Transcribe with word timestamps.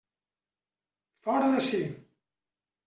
Fora 1.29 1.53
d'ací! 1.53 1.85